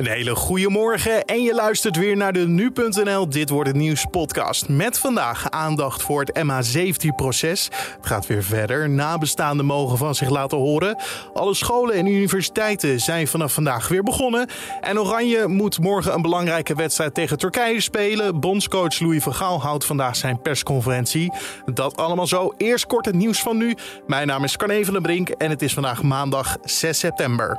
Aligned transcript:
Een 0.00 0.06
hele 0.06 0.34
goede 0.34 0.68
morgen 0.68 1.24
en 1.24 1.42
je 1.42 1.54
luistert 1.54 1.96
weer 1.96 2.16
naar 2.16 2.32
de 2.32 2.48
nu.nl 2.48 3.28
Dit 3.28 3.50
wordt 3.50 3.68
het 3.68 3.76
nieuws 3.76 4.06
podcast. 4.10 4.68
Met 4.68 4.98
vandaag 4.98 5.50
aandacht 5.50 6.02
voor 6.02 6.20
het 6.20 6.38
MH17-proces. 6.38 7.64
Het 7.96 8.06
gaat 8.06 8.26
weer 8.26 8.42
verder. 8.42 8.90
Nabestaanden 8.90 9.66
mogen 9.66 9.98
van 9.98 10.14
zich 10.14 10.28
laten 10.28 10.58
horen. 10.58 11.02
Alle 11.34 11.54
scholen 11.54 11.94
en 11.94 12.06
universiteiten 12.06 13.00
zijn 13.00 13.26
vanaf 13.26 13.52
vandaag 13.52 13.88
weer 13.88 14.02
begonnen. 14.02 14.48
En 14.80 15.00
Oranje 15.00 15.46
moet 15.46 15.78
morgen 15.78 16.14
een 16.14 16.22
belangrijke 16.22 16.74
wedstrijd 16.74 17.14
tegen 17.14 17.38
Turkije 17.38 17.80
spelen. 17.80 18.40
Bondscoach 18.40 19.00
Louis 19.00 19.22
van 19.22 19.34
Gaal 19.34 19.60
houdt 19.60 19.84
vandaag 19.84 20.16
zijn 20.16 20.40
persconferentie. 20.42 21.32
Dat 21.64 21.96
allemaal 21.96 22.26
zo. 22.26 22.54
Eerst 22.56 22.86
kort 22.86 23.06
het 23.06 23.14
nieuws 23.14 23.42
van 23.42 23.56
nu. 23.56 23.76
Mijn 24.06 24.26
naam 24.26 24.44
is 24.44 24.56
Carne 24.56 24.84
van 24.84 25.02
Brink 25.02 25.28
en 25.28 25.50
het 25.50 25.62
is 25.62 25.74
vandaag 25.74 26.02
maandag 26.02 26.56
6 26.62 26.98
september. 26.98 27.58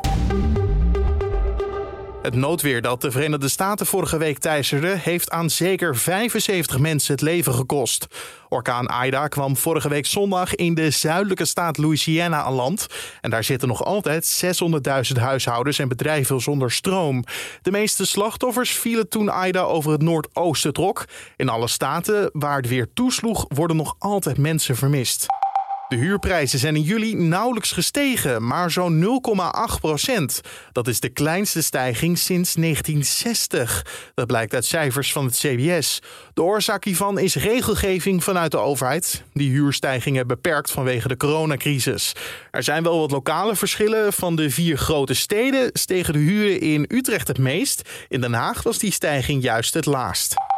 Het 2.21 2.35
noodweer 2.35 2.81
dat 2.81 3.01
de 3.01 3.11
Verenigde 3.11 3.49
Staten 3.49 3.85
vorige 3.85 4.17
week 4.17 4.38
teisterde, 4.38 4.88
heeft 4.88 5.30
aan 5.30 5.49
zeker 5.49 5.95
75 5.95 6.80
mensen 6.80 7.13
het 7.13 7.21
leven 7.21 7.53
gekost. 7.53 8.07
Orkaan 8.49 9.05
Ida 9.05 9.27
kwam 9.27 9.57
vorige 9.57 9.89
week 9.89 10.05
zondag 10.05 10.55
in 10.55 10.73
de 10.73 10.89
zuidelijke 10.89 11.45
staat 11.45 11.77
Louisiana 11.77 12.44
aan 12.44 12.53
land. 12.53 12.88
En 13.21 13.30
daar 13.30 13.44
zitten 13.44 13.67
nog 13.67 13.84
altijd 13.84 14.44
600.000 15.13 15.20
huishoudens 15.20 15.80
en 15.80 15.88
bedrijven 15.88 16.41
zonder 16.41 16.71
stroom. 16.71 17.23
De 17.61 17.71
meeste 17.71 18.05
slachtoffers 18.05 18.72
vielen 18.72 19.09
toen 19.09 19.31
Ida 19.45 19.61
over 19.61 19.91
het 19.91 20.02
noordoosten 20.02 20.73
trok. 20.73 21.05
In 21.35 21.49
alle 21.49 21.67
staten 21.67 22.30
waar 22.33 22.58
het 22.58 22.67
weer 22.67 22.94
toesloeg, 22.94 23.45
worden 23.47 23.77
nog 23.77 23.95
altijd 23.99 24.38
mensen 24.38 24.75
vermist. 24.75 25.25
De 25.91 25.98
huurprijzen 25.98 26.59
zijn 26.59 26.76
in 26.76 26.81
juli 26.81 27.16
nauwelijks 27.16 27.72
gestegen, 27.72 28.48
maar 28.48 28.72
zo'n 28.72 29.22
0,8 29.73 29.80
procent. 29.81 30.41
Dat 30.72 30.88
is 30.88 31.00
de 31.00 31.09
kleinste 31.09 31.62
stijging 31.62 32.17
sinds 32.17 32.54
1960. 32.54 33.86
Dat 34.14 34.27
blijkt 34.27 34.54
uit 34.54 34.66
cijfers 34.66 35.12
van 35.12 35.26
het 35.26 35.38
CBS. 35.38 36.02
De 36.33 36.42
oorzaak 36.42 36.83
hiervan 36.83 37.20
is 37.20 37.36
regelgeving 37.36 38.23
vanuit 38.23 38.52
de 38.52 38.58
overheid, 38.58 39.23
die 39.33 39.52
huurstijgingen 39.52 40.28
beperkt 40.28 40.72
vanwege 40.72 41.08
de 41.08 41.17
coronacrisis. 41.17 42.14
Er 42.52 42.64
zijn 42.64 42.83
wel 42.83 43.00
wat 43.00 43.11
lokale 43.11 43.55
verschillen. 43.55 44.14
Van 44.14 44.36
de 44.36 44.50
vier 44.50 44.78
grote 44.78 45.14
steden 45.14 45.70
stegen 45.73 46.14
de 46.14 46.20
huren 46.20 46.59
in 46.59 46.86
Utrecht 46.88 47.28
het 47.28 47.38
meest. 47.38 47.89
In 48.08 48.22
Den 48.22 48.33
Haag 48.33 48.64
was 48.64 48.78
die 48.78 48.92
stijging 48.92 49.44
juist 49.44 49.73
het 49.73 49.86
laagst. 49.86 50.50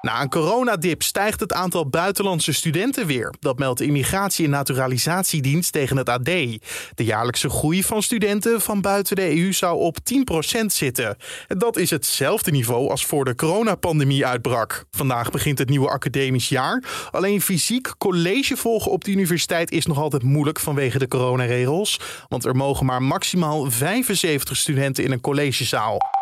Na 0.00 0.22
een 0.22 0.28
coronadip 0.28 1.02
stijgt 1.02 1.40
het 1.40 1.52
aantal 1.52 1.88
buitenlandse 1.88 2.52
studenten 2.52 3.06
weer. 3.06 3.34
Dat 3.38 3.58
meldt 3.58 3.78
de 3.78 3.84
Immigratie- 3.84 4.44
en 4.44 4.50
Naturalisatiedienst 4.50 5.72
tegen 5.72 5.96
het 5.96 6.08
AD. 6.08 6.24
De 6.24 7.04
jaarlijkse 7.04 7.48
groei 7.50 7.82
van 7.82 8.02
studenten 8.02 8.60
van 8.60 8.80
buiten 8.80 9.16
de 9.16 9.36
EU 9.36 9.52
zou 9.52 9.78
op 9.78 9.96
10% 10.02 10.72
zitten. 10.72 11.16
En 11.48 11.58
dat 11.58 11.76
is 11.76 11.90
hetzelfde 11.90 12.50
niveau 12.50 12.90
als 12.90 13.06
voor 13.06 13.24
de 13.24 13.34
coronapandemie 13.34 14.26
uitbrak. 14.26 14.84
Vandaag 14.90 15.30
begint 15.30 15.58
het 15.58 15.68
nieuwe 15.68 15.88
academisch 15.88 16.48
jaar. 16.48 16.84
Alleen 17.10 17.40
fysiek 17.40 17.94
college 17.98 18.56
volgen 18.56 18.90
op 18.90 19.04
de 19.04 19.10
universiteit 19.10 19.70
is 19.70 19.86
nog 19.86 19.98
altijd 19.98 20.22
moeilijk 20.22 20.60
vanwege 20.60 20.98
de 20.98 21.08
coronaregels. 21.08 22.00
Want 22.28 22.44
er 22.44 22.56
mogen 22.56 22.86
maar 22.86 23.02
maximaal 23.02 23.70
75 23.70 24.56
studenten 24.56 25.04
in 25.04 25.12
een 25.12 25.20
collegezaal. 25.20 26.15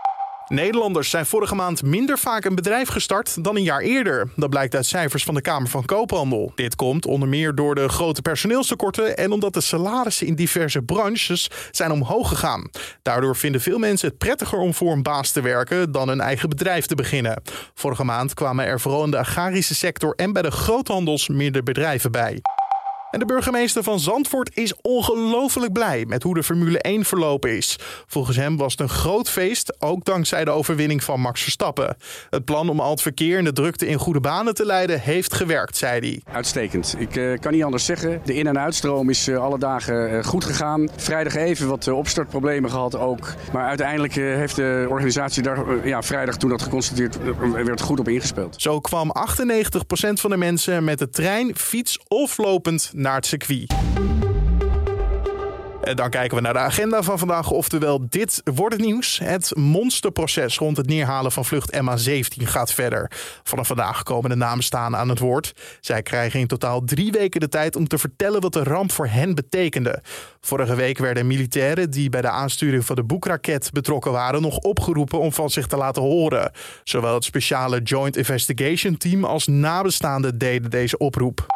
Nederlanders 0.48 1.10
zijn 1.10 1.26
vorige 1.26 1.54
maand 1.54 1.82
minder 1.82 2.18
vaak 2.18 2.44
een 2.44 2.54
bedrijf 2.54 2.88
gestart 2.88 3.44
dan 3.44 3.56
een 3.56 3.62
jaar 3.62 3.80
eerder. 3.80 4.28
Dat 4.36 4.50
blijkt 4.50 4.74
uit 4.74 4.86
cijfers 4.86 5.24
van 5.24 5.34
de 5.34 5.40
Kamer 5.40 5.68
van 5.68 5.84
Koophandel. 5.84 6.52
Dit 6.54 6.76
komt 6.76 7.06
onder 7.06 7.28
meer 7.28 7.54
door 7.54 7.74
de 7.74 7.88
grote 7.88 8.22
personeelstekorten 8.22 9.16
en 9.16 9.32
omdat 9.32 9.54
de 9.54 9.60
salarissen 9.60 10.26
in 10.26 10.34
diverse 10.34 10.82
branches 10.82 11.50
zijn 11.70 11.92
omhoog 11.92 12.28
gegaan. 12.28 12.70
Daardoor 13.02 13.36
vinden 13.36 13.60
veel 13.60 13.78
mensen 13.78 14.08
het 14.08 14.18
prettiger 14.18 14.58
om 14.58 14.74
voor 14.74 14.92
een 14.92 15.02
baas 15.02 15.30
te 15.30 15.40
werken 15.40 15.92
dan 15.92 16.08
een 16.08 16.20
eigen 16.20 16.48
bedrijf 16.48 16.86
te 16.86 16.94
beginnen. 16.94 17.42
Vorige 17.74 18.04
maand 18.04 18.34
kwamen 18.34 18.66
er 18.66 18.80
vooral 18.80 19.04
in 19.04 19.10
de 19.10 19.18
agrarische 19.18 19.74
sector 19.74 20.14
en 20.14 20.32
bij 20.32 20.42
de 20.42 20.50
groothandels 20.50 21.28
minder 21.28 21.62
bedrijven 21.62 22.12
bij. 22.12 22.40
En 23.14 23.20
de 23.20 23.26
burgemeester 23.26 23.82
van 23.82 24.00
Zandvoort 24.00 24.56
is 24.56 24.74
ongelooflijk 24.82 25.72
blij 25.72 26.04
met 26.08 26.22
hoe 26.22 26.34
de 26.34 26.42
Formule 26.42 26.78
1 26.78 27.04
verlopen 27.04 27.56
is. 27.56 27.78
Volgens 28.06 28.36
hem 28.36 28.56
was 28.56 28.72
het 28.72 28.80
een 28.80 28.88
groot 28.88 29.30
feest, 29.30 29.82
ook 29.82 30.04
dankzij 30.04 30.44
de 30.44 30.50
overwinning 30.50 31.04
van 31.04 31.20
Max 31.20 31.42
Verstappen. 31.42 31.96
Het 32.30 32.44
plan 32.44 32.68
om 32.68 32.80
al 32.80 32.90
het 32.90 33.02
verkeer 33.02 33.38
en 33.38 33.44
de 33.44 33.52
drukte 33.52 33.86
in 33.86 33.98
goede 33.98 34.20
banen 34.20 34.54
te 34.54 34.66
leiden 34.66 35.00
heeft 35.00 35.34
gewerkt, 35.34 35.76
zei 35.76 36.00
hij. 36.00 36.34
Uitstekend. 36.34 36.94
Ik 36.98 37.16
uh, 37.16 37.38
kan 37.38 37.52
niet 37.52 37.62
anders 37.62 37.84
zeggen. 37.84 38.20
De 38.24 38.34
in- 38.34 38.46
en 38.46 38.58
uitstroom 38.58 39.10
is 39.10 39.28
uh, 39.28 39.38
alle 39.38 39.58
dagen 39.58 40.12
uh, 40.12 40.24
goed 40.24 40.44
gegaan. 40.44 40.88
Vrijdag 40.96 41.34
even 41.34 41.68
wat 41.68 41.88
opstartproblemen 41.88 42.70
gehad 42.70 42.96
ook. 42.96 43.34
Maar 43.52 43.66
uiteindelijk 43.66 44.14
heeft 44.14 44.56
de 44.56 44.86
organisatie 44.88 45.42
daar 45.42 45.86
ja, 45.86 46.02
vrijdag 46.02 46.36
toen 46.36 46.50
dat 46.50 46.62
geconstateerd 46.62 47.18
werd 47.64 47.80
goed 47.80 48.00
op 48.00 48.08
ingespeeld. 48.08 48.62
Zo 48.62 48.80
kwam 48.80 49.12
98% 49.30 49.80
van 50.12 50.30
de 50.30 50.36
mensen 50.36 50.84
met 50.84 50.98
de 50.98 51.10
trein, 51.10 51.56
fiets 51.56 51.98
of 52.08 52.38
lopend 52.38 52.90
naar 53.04 53.14
het 53.14 53.26
circuit. 53.26 53.74
Dan 55.94 56.10
kijken 56.10 56.36
we 56.36 56.42
naar 56.42 56.52
de 56.52 56.58
agenda 56.58 57.02
van 57.02 57.18
vandaag. 57.18 57.50
Oftewel, 57.50 58.06
dit 58.08 58.40
wordt 58.44 58.74
het 58.74 58.84
nieuws. 58.84 59.18
Het 59.18 59.52
monsterproces 59.56 60.58
rond 60.58 60.76
het 60.76 60.86
neerhalen 60.86 61.32
van 61.32 61.44
vlucht 61.44 61.76
MH17 61.76 62.42
gaat 62.42 62.72
verder. 62.72 63.10
Vanaf 63.42 63.66
vandaag 63.66 64.02
komen 64.02 64.30
de 64.30 64.36
namen 64.36 64.64
staan 64.64 64.96
aan 64.96 65.08
het 65.08 65.18
woord. 65.18 65.52
Zij 65.80 66.02
krijgen 66.02 66.40
in 66.40 66.46
totaal 66.46 66.84
drie 66.84 67.12
weken 67.12 67.40
de 67.40 67.48
tijd 67.48 67.76
om 67.76 67.88
te 67.88 67.98
vertellen 67.98 68.40
wat 68.40 68.52
de 68.52 68.62
ramp 68.62 68.92
voor 68.92 69.06
hen 69.06 69.34
betekende. 69.34 70.02
Vorige 70.40 70.74
week 70.74 70.98
werden 70.98 71.26
militairen 71.26 71.90
die 71.90 72.08
bij 72.08 72.20
de 72.20 72.30
aansturing 72.30 72.84
van 72.84 72.96
de 72.96 73.04
boekraket 73.04 73.70
betrokken 73.72 74.12
waren... 74.12 74.42
nog 74.42 74.58
opgeroepen 74.58 75.20
om 75.20 75.32
van 75.32 75.50
zich 75.50 75.66
te 75.66 75.76
laten 75.76 76.02
horen. 76.02 76.52
Zowel 76.84 77.14
het 77.14 77.24
speciale 77.24 77.82
Joint 77.82 78.16
Investigation 78.16 78.96
Team 78.96 79.24
als 79.24 79.46
nabestaanden 79.46 80.38
deden 80.38 80.70
deze 80.70 80.98
oproep. 80.98 81.46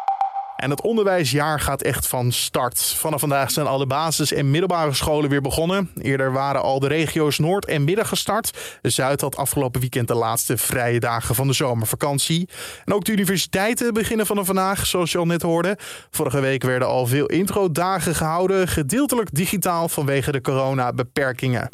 En 0.59 0.69
het 0.69 0.81
onderwijsjaar 0.81 1.59
gaat 1.59 1.81
echt 1.81 2.07
van 2.07 2.31
start. 2.31 2.79
Vanaf 2.79 3.19
vandaag 3.19 3.51
zijn 3.51 3.67
alle 3.67 3.85
basis- 3.85 4.33
en 4.33 4.51
middelbare 4.51 4.93
scholen 4.93 5.29
weer 5.29 5.41
begonnen. 5.41 5.89
Eerder 6.01 6.31
waren 6.31 6.61
al 6.61 6.79
de 6.79 6.87
regio's 6.87 7.39
Noord 7.39 7.65
en 7.65 7.83
Midden 7.83 8.05
gestart. 8.05 8.79
Zuid 8.81 9.21
had 9.21 9.37
afgelopen 9.37 9.81
weekend 9.81 10.07
de 10.07 10.15
laatste 10.15 10.57
vrije 10.57 10.99
dagen 10.99 11.35
van 11.35 11.47
de 11.47 11.53
zomervakantie. 11.53 12.49
En 12.85 12.93
ook 12.93 13.05
de 13.05 13.11
universiteiten 13.11 13.93
beginnen 13.93 14.25
vanaf 14.25 14.45
vandaag, 14.45 14.85
zoals 14.85 15.11
je 15.11 15.17
al 15.17 15.25
net 15.25 15.41
hoorde. 15.41 15.77
Vorige 16.09 16.39
week 16.39 16.63
werden 16.63 16.87
al 16.87 17.05
veel 17.05 17.25
intro-dagen 17.25 18.15
gehouden, 18.15 18.67
gedeeltelijk 18.67 19.29
digitaal 19.33 19.89
vanwege 19.89 20.31
de 20.31 20.41
coronabeperkingen. 20.41 21.69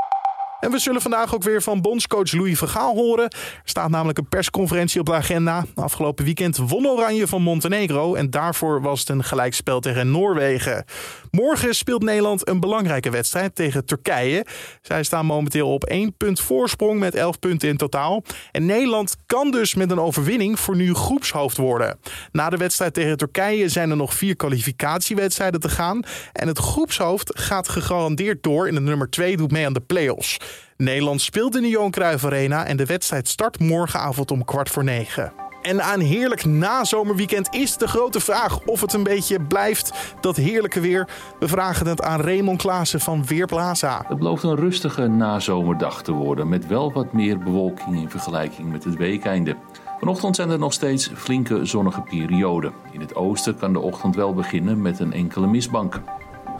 En 0.65 0.71
we 0.71 0.79
zullen 0.79 1.01
vandaag 1.01 1.35
ook 1.35 1.43
weer 1.43 1.61
van 1.61 1.81
bondscoach 1.81 2.31
Louis 2.31 2.57
Vergaal 2.57 2.95
horen. 2.95 3.29
Er 3.29 3.61
staat 3.63 3.89
namelijk 3.89 4.17
een 4.17 4.27
persconferentie 4.27 4.99
op 4.99 5.05
de 5.05 5.13
agenda. 5.13 5.65
Afgelopen 5.75 6.25
weekend 6.25 6.57
won 6.57 6.87
Oranje 6.87 7.27
van 7.27 7.41
Montenegro 7.41 8.15
en 8.15 8.29
daarvoor 8.29 8.81
was 8.81 8.99
het 8.99 9.09
een 9.09 9.23
gelijkspel 9.23 9.79
tegen 9.79 10.11
Noorwegen. 10.11 10.85
Morgen 11.31 11.75
speelt 11.75 12.03
Nederland 12.03 12.47
een 12.47 12.59
belangrijke 12.59 13.09
wedstrijd 13.09 13.55
tegen 13.55 13.85
Turkije. 13.85 14.45
Zij 14.81 15.03
staan 15.03 15.25
momenteel 15.25 15.73
op 15.73 15.83
één 15.83 16.17
punt 16.17 16.39
voorsprong 16.39 16.99
met 16.99 17.15
11 17.15 17.39
punten 17.39 17.69
in 17.69 17.77
totaal. 17.77 18.23
En 18.51 18.65
Nederland 18.65 19.15
kan 19.25 19.51
dus 19.51 19.75
met 19.75 19.91
een 19.91 19.99
overwinning 19.99 20.59
voor 20.59 20.75
nu 20.75 20.93
groepshoofd 20.93 21.57
worden. 21.57 21.99
Na 22.31 22.49
de 22.49 22.57
wedstrijd 22.57 22.93
tegen 22.93 23.17
Turkije 23.17 23.69
zijn 23.69 23.89
er 23.89 23.97
nog 23.97 24.13
vier 24.13 24.35
kwalificatiewedstrijden 24.35 25.59
te 25.59 25.69
gaan. 25.69 26.03
En 26.33 26.47
het 26.47 26.59
groepshoofd 26.59 27.39
gaat 27.39 27.69
gegarandeerd 27.69 28.43
door 28.43 28.67
en 28.67 28.73
de 28.73 28.81
nummer 28.81 29.09
2 29.09 29.37
doet 29.37 29.51
mee 29.51 29.65
aan 29.65 29.73
de 29.73 29.81
play-offs. 29.81 30.37
Nederland 30.77 31.21
speelt 31.21 31.55
in 31.55 31.61
de 31.61 31.69
Johan 31.69 31.91
Cruijff 31.91 32.25
Arena 32.25 32.65
en 32.65 32.77
de 32.77 32.85
wedstrijd 32.85 33.27
start 33.27 33.59
morgenavond 33.59 34.31
om 34.31 34.45
kwart 34.45 34.69
voor 34.69 34.83
negen. 34.83 35.33
En 35.61 35.83
aan 35.83 35.99
heerlijk 35.99 36.45
nazomerweekend 36.45 37.53
is 37.53 37.77
de 37.77 37.87
grote 37.87 38.19
vraag 38.19 38.59
of 38.65 38.81
het 38.81 38.93
een 38.93 39.03
beetje 39.03 39.41
blijft 39.41 40.15
dat 40.21 40.35
heerlijke 40.35 40.79
weer. 40.79 41.07
We 41.39 41.47
vragen 41.47 41.87
het 41.87 42.01
aan 42.01 42.21
Raymond 42.21 42.61
Klaassen 42.61 42.99
van 42.99 43.25
Weerplaza. 43.25 44.05
Het 44.07 44.17
belooft 44.17 44.43
een 44.43 44.55
rustige 44.55 45.07
nazomerdag 45.07 46.01
te 46.01 46.11
worden 46.11 46.49
met 46.49 46.67
wel 46.67 46.93
wat 46.93 47.13
meer 47.13 47.39
bewolking 47.39 47.95
in 47.95 48.09
vergelijking 48.09 48.71
met 48.71 48.83
het 48.83 48.95
weekeinde. 48.95 49.55
Vanochtend 49.99 50.35
zijn 50.35 50.49
er 50.49 50.59
nog 50.59 50.73
steeds 50.73 51.11
flinke 51.15 51.65
zonnige 51.65 52.01
perioden. 52.01 52.73
In 52.91 52.99
het 52.99 53.15
oosten 53.15 53.57
kan 53.57 53.73
de 53.73 53.79
ochtend 53.79 54.15
wel 54.15 54.33
beginnen 54.33 54.81
met 54.81 54.99
een 54.99 55.13
enkele 55.13 55.47
mistbank. 55.47 56.01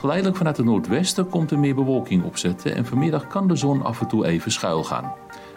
Geleidelijk 0.06 0.38
vanuit 0.40 0.58
het 0.58 0.66
noordwesten 0.66 1.30
komt 1.30 1.52
er 1.52 1.60
meer 1.60 1.76
bewolking 1.76 2.24
opzetten 2.24 2.76
en 2.76 2.86
vanmiddag 2.86 3.28
kan 3.28 3.48
de 3.48 3.56
zon 3.56 3.84
af 3.84 4.02
en 4.02 4.08
toe 4.08 4.26
even 4.26 4.52
schuil 4.52 4.84
gaan. 4.84 5.14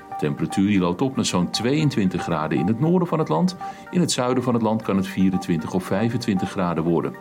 De 0.09 0.15
temperatuur 0.19 0.81
loopt 0.81 1.03
op 1.03 1.17
naar 1.17 1.25
zo'n 1.25 1.51
22 1.51 2.23
graden 2.23 2.59
in 2.59 2.67
het 2.67 2.81
noorden 2.81 3.09
van 3.09 3.19
het 3.19 3.29
land. 3.29 3.57
In 3.91 4.01
het 4.01 4.13
zuiden 4.13 4.43
van 4.43 4.55
het 4.55 4.63
land 4.63 4.83
kan 4.83 4.97
het 4.97 5.07
24 5.07 5.75
of 5.75 5.85
25 5.85 6.51
graden 6.51 6.85
worden. 6.85 7.15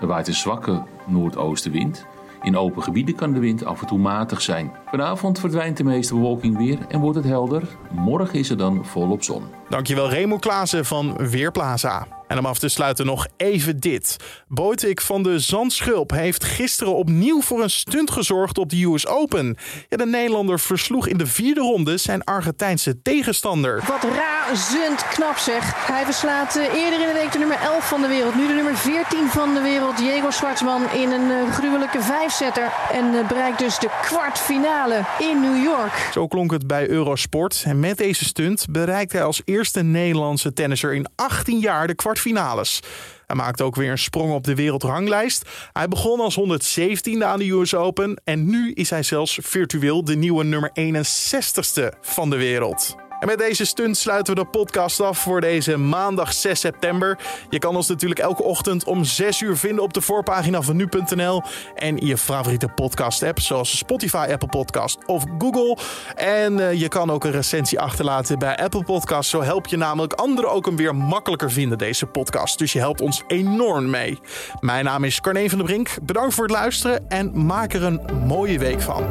Er 0.00 0.06
waait 0.06 0.28
een 0.28 0.34
zwakke 0.34 0.82
noordoostenwind. 1.06 2.06
In 2.42 2.56
open 2.56 2.82
gebieden 2.82 3.14
kan 3.14 3.32
de 3.32 3.40
wind 3.40 3.64
af 3.64 3.80
en 3.80 3.86
toe 3.86 3.98
matig 3.98 4.42
zijn. 4.42 4.72
Vanavond 4.86 5.40
verdwijnt 5.40 5.76
de 5.76 5.84
meeste 5.84 6.14
bewolking 6.14 6.56
weer 6.56 6.78
en 6.88 7.00
wordt 7.00 7.16
het 7.16 7.26
helder. 7.26 7.62
Morgen 7.90 8.38
is 8.38 8.50
er 8.50 8.58
dan 8.58 8.84
volop 8.84 9.22
zon. 9.22 9.42
Dankjewel 9.68 10.08
Remo 10.08 10.36
Klaassen 10.36 10.84
van 10.84 11.16
Weerplaza. 11.16 12.17
En 12.28 12.38
om 12.38 12.46
af 12.46 12.58
te 12.58 12.68
sluiten 12.68 13.06
nog 13.06 13.26
even 13.36 13.80
dit. 13.80 14.16
Boitik 14.48 15.00
van 15.00 15.22
de 15.22 15.38
Zandschulp 15.38 16.10
heeft 16.10 16.44
gisteren 16.44 16.94
opnieuw 16.94 17.42
voor 17.42 17.62
een 17.62 17.70
stunt 17.70 18.10
gezorgd 18.10 18.58
op 18.58 18.70
de 18.70 18.84
US 18.84 19.06
Open. 19.06 19.56
Ja, 19.88 19.96
de 19.96 20.06
Nederlander 20.06 20.60
versloeg 20.60 21.08
in 21.08 21.18
de 21.18 21.26
vierde 21.26 21.60
ronde 21.60 21.96
zijn 21.96 22.24
Argentijnse 22.24 23.02
tegenstander. 23.02 23.84
Wat 23.86 24.04
razend 24.16 25.08
knap 25.08 25.36
zeg. 25.36 25.86
Hij 25.86 26.04
verslaat 26.04 26.56
eh, 26.56 26.62
eerder 26.62 27.00
in 27.00 27.06
de 27.06 27.12
week 27.12 27.32
de 27.32 27.38
nummer 27.38 27.58
11 27.60 27.88
van 27.88 28.00
de 28.00 28.08
wereld. 28.08 28.34
Nu 28.34 28.46
de 28.46 28.52
nummer 28.52 28.76
14 28.76 29.28
van 29.28 29.54
de 29.54 29.60
wereld, 29.60 29.96
Diego 29.96 30.30
Schwartzman, 30.30 30.90
in 30.90 31.10
een 31.10 31.30
uh, 31.30 31.52
gruwelijke 31.52 32.02
vijfzetter. 32.02 32.72
En 32.92 33.04
uh, 33.14 33.28
bereikt 33.28 33.58
dus 33.58 33.78
de 33.78 33.90
kwartfinale 34.02 35.04
in 35.18 35.40
New 35.40 35.64
York. 35.64 36.08
Zo 36.12 36.26
klonk 36.26 36.50
het 36.50 36.66
bij 36.66 36.88
Eurosport. 36.88 37.62
En 37.66 37.80
met 37.80 37.98
deze 37.98 38.24
stunt 38.24 38.66
bereikt 38.70 39.12
hij 39.12 39.22
als 39.22 39.42
eerste 39.44 39.82
Nederlandse 39.82 40.52
tennisser 40.52 40.94
in 40.94 41.06
18 41.14 41.58
jaar 41.58 41.86
de 41.86 41.94
kwartfinales. 42.18 42.80
Hij 43.26 43.36
maakte 43.36 43.64
ook 43.64 43.76
weer 43.76 43.90
een 43.90 43.98
sprong 43.98 44.32
op 44.32 44.44
de 44.44 44.54
wereldranglijst. 44.54 45.48
Hij 45.72 45.88
begon 45.88 46.20
als 46.20 46.40
117e 46.40 47.22
aan 47.22 47.38
de 47.38 47.50
US 47.50 47.74
Open 47.74 48.20
en 48.24 48.50
nu 48.50 48.72
is 48.72 48.90
hij 48.90 49.02
zelfs 49.02 49.38
virtueel 49.42 50.04
de 50.04 50.16
nieuwe 50.16 50.44
nummer 50.44 50.70
61ste 50.70 51.98
van 52.00 52.30
de 52.30 52.36
wereld. 52.36 53.07
En 53.20 53.26
met 53.26 53.38
deze 53.38 53.64
stunt 53.64 53.96
sluiten 53.96 54.34
we 54.34 54.40
de 54.40 54.46
podcast 54.46 55.00
af 55.00 55.18
voor 55.18 55.40
deze 55.40 55.76
maandag 55.76 56.32
6 56.32 56.60
september. 56.60 57.18
Je 57.50 57.58
kan 57.58 57.76
ons 57.76 57.88
natuurlijk 57.88 58.20
elke 58.20 58.42
ochtend 58.42 58.84
om 58.84 59.04
6 59.04 59.40
uur 59.40 59.56
vinden 59.56 59.84
op 59.84 59.92
de 59.92 60.00
voorpagina 60.00 60.62
van 60.62 60.76
nu.nl 60.76 61.42
en 61.74 61.96
je 61.96 62.18
favoriete 62.18 62.68
podcast-app 62.68 63.40
zoals 63.40 63.78
Spotify, 63.78 64.26
Apple 64.30 64.48
Podcast 64.48 64.98
of 65.06 65.24
Google. 65.38 65.76
En 66.14 66.58
uh, 66.58 66.72
je 66.72 66.88
kan 66.88 67.10
ook 67.10 67.24
een 67.24 67.30
recensie 67.30 67.80
achterlaten 67.80 68.38
bij 68.38 68.56
Apple 68.56 68.84
Podcast. 68.84 69.30
Zo 69.30 69.42
help 69.42 69.66
je 69.66 69.76
namelijk 69.76 70.12
anderen 70.12 70.50
ook 70.50 70.66
hem 70.66 70.76
weer 70.76 70.96
makkelijker 70.96 71.50
vinden, 71.50 71.78
deze 71.78 72.06
podcast. 72.06 72.58
Dus 72.58 72.72
je 72.72 72.78
helpt 72.78 73.00
ons 73.00 73.22
enorm 73.26 73.90
mee. 73.90 74.18
Mijn 74.60 74.84
naam 74.84 75.04
is 75.04 75.20
Carne 75.20 75.48
van 75.48 75.58
der 75.58 75.66
Brink. 75.66 75.90
Bedankt 76.02 76.34
voor 76.34 76.44
het 76.44 76.52
luisteren 76.52 77.08
en 77.08 77.46
maak 77.46 77.72
er 77.72 77.82
een 77.82 78.00
mooie 78.26 78.58
week 78.58 78.80
van. 78.80 79.04